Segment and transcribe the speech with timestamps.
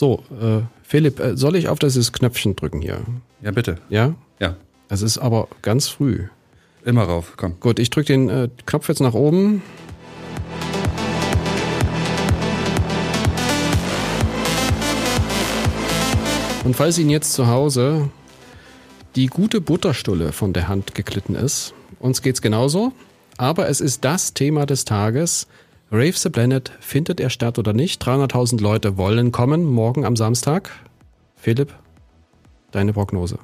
[0.00, 3.02] So, äh, Philipp, äh, soll ich auf dieses Knöpfchen drücken hier?
[3.42, 3.76] Ja, bitte.
[3.90, 4.14] Ja?
[4.38, 4.56] Ja.
[4.88, 6.20] Es ist aber ganz früh.
[6.86, 7.60] Immer rauf, komm.
[7.60, 9.60] Gut, ich drücke den äh, Knopf jetzt nach oben.
[16.64, 18.08] Und falls Ihnen jetzt zu Hause
[19.16, 22.92] die gute Butterstulle von der Hand geglitten ist, uns geht's genauso,
[23.36, 25.46] aber es ist das Thema des Tages.
[25.92, 28.00] Rave the Planet, findet er statt oder nicht?
[28.00, 30.70] 300.000 Leute wollen kommen morgen am Samstag.
[31.34, 31.74] Philipp,
[32.70, 33.40] deine Prognose.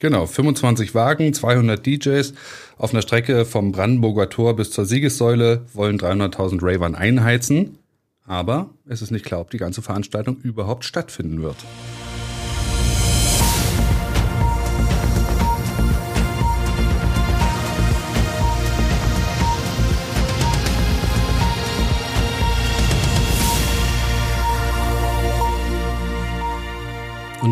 [0.00, 2.34] Genau, 25 Wagen, 200 DJs
[2.76, 7.78] auf einer Strecke vom Brandenburger Tor bis zur Siegessäule wollen 300.000 Ravern einheizen.
[8.26, 11.56] Aber es ist nicht klar, ob die ganze Veranstaltung überhaupt stattfinden wird.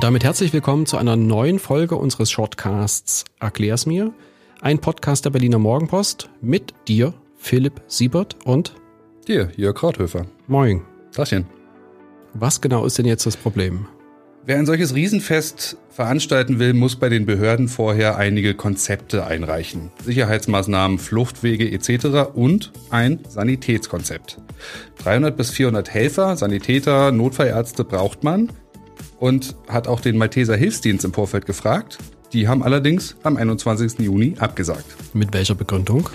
[0.08, 4.14] Damit herzlich willkommen zu einer neuen Folge unseres Shortcasts Erklär's mir.
[4.62, 8.74] Ein Podcast der Berliner Morgenpost mit dir, Philipp Siebert und
[9.26, 10.24] Dir, Jörg Krauthöfer.
[10.46, 10.80] Moin.
[11.12, 11.44] Tachchen.
[12.32, 13.86] Was genau ist denn jetzt das Problem?
[14.46, 19.90] Wer ein solches Riesenfest veranstalten will, muss bei den Behörden vorher einige Konzepte einreichen.
[20.02, 22.30] Sicherheitsmaßnahmen, Fluchtwege etc.
[22.32, 24.38] und ein Sanitätskonzept.
[25.02, 28.48] 300 bis 400 Helfer, Sanitäter, Notfallärzte braucht man
[29.18, 31.98] und hat auch den Malteser Hilfsdienst im Vorfeld gefragt.
[32.32, 33.98] Die haben allerdings am 21.
[34.00, 34.84] Juni abgesagt.
[35.14, 36.08] Mit welcher Begründung?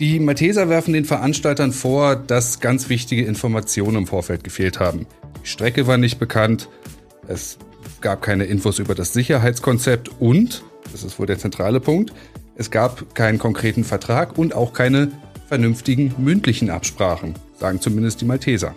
[0.00, 5.06] Die Malteser werfen den Veranstaltern vor, dass ganz wichtige Informationen im Vorfeld gefehlt haben.
[5.42, 6.68] Die Strecke war nicht bekannt,
[7.28, 7.58] es
[8.00, 12.12] gab keine Infos über das Sicherheitskonzept und, das ist wohl der zentrale Punkt,
[12.56, 15.12] es gab keinen konkreten Vertrag und auch keine
[15.46, 18.74] vernünftigen mündlichen Absprachen, sagen zumindest die Malteser.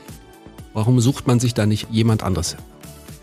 [0.73, 2.57] Warum sucht man sich da nicht jemand anderes?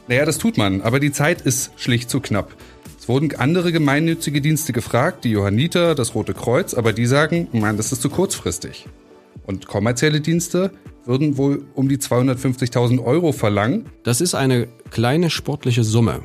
[0.06, 2.54] Naja, das tut man, aber die Zeit ist schlicht zu knapp.
[2.98, 7.76] Es wurden andere gemeinnützige Dienste gefragt, die Johanniter, das Rote Kreuz, aber die sagen, nein,
[7.76, 8.86] das ist zu kurzfristig.
[9.46, 10.70] Und kommerzielle Dienste
[11.04, 13.86] würden wohl um die 250.000 Euro verlangen.
[14.02, 16.22] Das ist eine kleine sportliche Summe.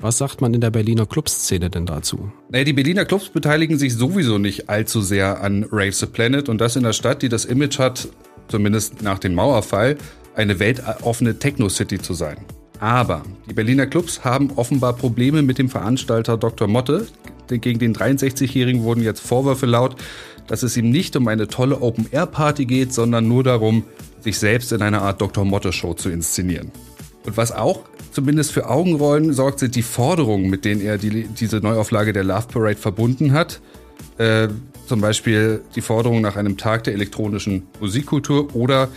[0.00, 2.30] Was sagt man in der Berliner Clubszene denn dazu?
[2.50, 6.60] Naja, die Berliner Clubs beteiligen sich sowieso nicht allzu sehr an Rave the Planet und
[6.60, 8.08] das in der Stadt, die das Image hat,
[8.46, 9.98] zumindest nach dem Mauerfall,
[10.36, 12.38] eine weltoffene Techno-City zu sein.
[12.80, 16.68] Aber die Berliner Clubs haben offenbar Probleme mit dem Veranstalter Dr.
[16.68, 17.06] Motte.
[17.48, 19.96] Gegen den 63-Jährigen wurden jetzt Vorwürfe laut,
[20.46, 23.84] dass es ihm nicht um eine tolle Open-Air-Party geht, sondern nur darum,
[24.20, 25.44] sich selbst in einer Art Dr.
[25.44, 26.70] Motte-Show zu inszenieren.
[27.24, 27.80] Und was auch
[28.12, 32.46] zumindest für Augenrollen sorgt, sind die Forderungen, mit denen er die, diese Neuauflage der Love
[32.48, 33.60] Parade verbunden hat.
[34.18, 34.48] Äh,
[34.86, 38.88] zum Beispiel die Forderung nach einem Tag der elektronischen Musikkultur oder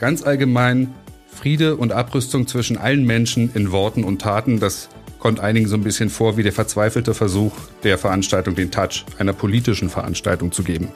[0.00, 0.94] ganz allgemein
[1.36, 4.58] Friede und Abrüstung zwischen allen Menschen in Worten und Taten.
[4.58, 4.88] Das
[5.18, 7.52] kommt einigen so ein bisschen vor wie der verzweifelte Versuch
[7.84, 10.88] der Veranstaltung, den Touch einer politischen Veranstaltung zu geben.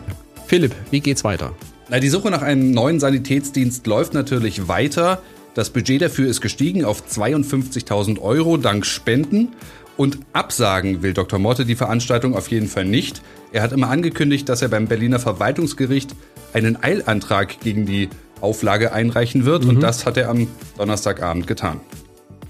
[0.47, 1.53] Philipp, wie geht's weiter?
[1.89, 5.23] Na, die Suche nach einem neuen Sanitätsdienst läuft natürlich weiter.
[5.55, 9.49] Das Budget dafür ist gestiegen auf 52.000 Euro dank Spenden.
[9.97, 11.39] Und absagen will Dr.
[11.39, 13.21] Motte die Veranstaltung auf jeden Fall nicht.
[13.53, 16.15] Er hat immer angekündigt, dass er beim Berliner Verwaltungsgericht
[16.55, 18.09] einen Eilantrag gegen die
[18.41, 19.65] Auflage einreichen wird.
[19.65, 19.71] Mhm.
[19.71, 20.47] Und das hat er am
[20.79, 21.81] Donnerstagabend getan.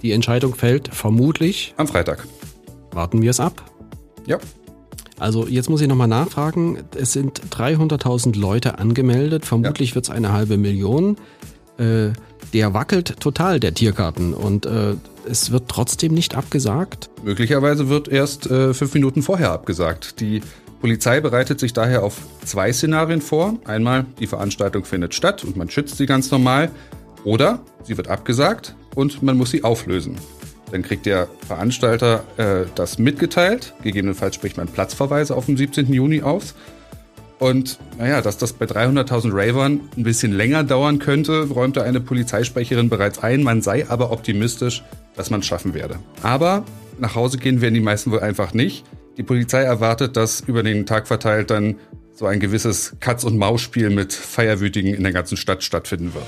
[0.03, 2.27] Die Entscheidung fällt vermutlich am Freitag.
[2.93, 3.65] Warten wir es ab.
[4.27, 4.39] Ja.
[5.19, 6.79] Also jetzt muss ich nochmal nachfragen.
[6.97, 9.45] Es sind 300.000 Leute angemeldet.
[9.45, 9.95] Vermutlich ja.
[9.97, 11.17] wird es eine halbe Million.
[11.77, 12.13] Äh,
[12.55, 14.33] der wackelt total, der Tiergarten.
[14.33, 14.95] Und äh,
[15.29, 17.11] es wird trotzdem nicht abgesagt.
[17.23, 20.21] Möglicherweise wird erst äh, fünf Minuten vorher abgesagt.
[20.21, 20.41] Die
[20.81, 23.59] Polizei bereitet sich daher auf zwei Szenarien vor.
[23.65, 26.71] Einmal, die Veranstaltung findet statt und man schützt sie ganz normal.
[27.25, 30.17] Oder sie wird abgesagt und man muss sie auflösen.
[30.73, 33.75] Dann kriegt der Veranstalter äh, das mitgeteilt.
[33.83, 35.93] Gegebenenfalls spricht man Platzverweise auf dem 17.
[35.93, 36.55] Juni aus.
[37.39, 42.89] Und naja, dass das bei 300.000 Ravern ein bisschen länger dauern könnte, räumte eine Polizeisprecherin
[42.89, 43.43] bereits ein.
[43.43, 44.83] Man sei aber optimistisch,
[45.17, 45.99] dass man es schaffen werde.
[46.23, 46.65] Aber
[46.99, 48.85] nach Hause gehen werden die meisten wohl einfach nicht.
[49.17, 51.77] Die Polizei erwartet, dass über den Tag verteilt dann
[52.13, 56.27] so ein gewisses Katz- und Maus-Spiel mit Feierwütigen in der ganzen Stadt stattfinden wird.